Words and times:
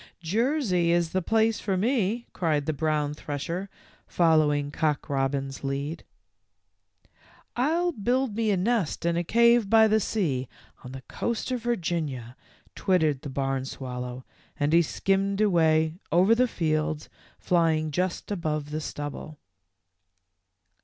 "Jersey 0.23 0.89
is 0.91 1.11
the 1.11 1.21
place 1.21 1.59
for 1.59 1.77
me," 1.77 2.25
cried 2.33 2.65
the 2.65 2.73
brown 2.73 3.13
thresher, 3.13 3.69
following 4.07 4.71
Cock^robin's 4.71 5.63
lead." 5.63 6.05
I 7.55 7.71
'11 7.77 8.01
build 8.01 8.35
me 8.35 8.49
a 8.49 8.57
nest 8.57 9.05
in 9.05 9.15
a 9.15 9.23
cave 9.23 9.69
by 9.69 9.87
the 9.87 9.99
sea 9.99 10.49
on 10.83 10.93
the 10.93 11.03
coast 11.03 11.51
of 11.51 11.61
Virginia," 11.61 12.35
twittered 12.73 13.21
the 13.21 13.29
barnswal 13.29 14.01
low, 14.01 14.23
and 14.59 14.73
he 14.73 14.81
skimmed 14.81 15.39
away 15.39 15.99
over 16.11 16.33
the 16.33 16.47
fields, 16.47 17.07
fly 17.37 17.73
ing 17.75 17.91
just 17.91 18.31
above 18.31 18.71
the 18.71 18.81
stubble. 18.81 19.37